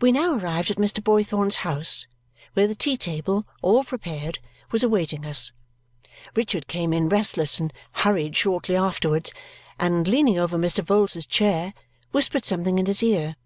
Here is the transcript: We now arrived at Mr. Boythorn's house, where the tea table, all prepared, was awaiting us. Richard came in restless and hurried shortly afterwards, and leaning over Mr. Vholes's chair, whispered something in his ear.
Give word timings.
We 0.00 0.10
now 0.10 0.38
arrived 0.38 0.70
at 0.70 0.78
Mr. 0.78 1.02
Boythorn's 1.04 1.56
house, 1.56 2.06
where 2.54 2.66
the 2.66 2.74
tea 2.74 2.96
table, 2.96 3.46
all 3.60 3.84
prepared, 3.84 4.38
was 4.70 4.82
awaiting 4.82 5.26
us. 5.26 5.52
Richard 6.34 6.66
came 6.66 6.94
in 6.94 7.10
restless 7.10 7.60
and 7.60 7.70
hurried 7.92 8.34
shortly 8.36 8.74
afterwards, 8.74 9.34
and 9.78 10.08
leaning 10.08 10.38
over 10.38 10.56
Mr. 10.56 10.82
Vholes's 10.82 11.26
chair, 11.26 11.74
whispered 12.10 12.46
something 12.46 12.78
in 12.78 12.86
his 12.86 13.02
ear. 13.02 13.36